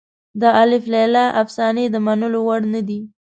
[0.41, 2.99] د الف لیله افسانې د منلو وړ نه دي.